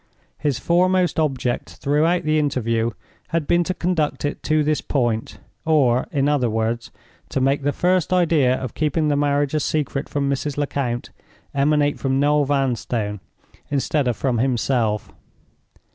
His 0.39 0.57
foremost 0.57 1.19
object 1.19 1.75
throughout 1.75 2.23
the 2.23 2.39
interview 2.39 2.89
had 3.27 3.45
been 3.45 3.63
to 3.65 3.75
conduct 3.75 4.25
it 4.25 4.41
to 4.41 4.63
this 4.63 4.81
point, 4.81 5.37
or, 5.63 6.07
in 6.11 6.27
other 6.27 6.49
words, 6.49 6.89
to 7.29 7.39
make 7.39 7.61
the 7.61 7.71
first 7.71 8.11
idea 8.11 8.55
of 8.55 8.73
keeping 8.73 9.09
the 9.09 9.15
marriage 9.15 9.53
a 9.53 9.59
secret 9.59 10.09
from 10.09 10.27
Mrs. 10.27 10.57
Lecount 10.57 11.11
emanate 11.53 11.99
from 11.99 12.19
Noel 12.19 12.45
Vanstone 12.45 13.19
instead 13.69 14.07
of 14.07 14.17
from 14.17 14.39
himself. 14.39 15.11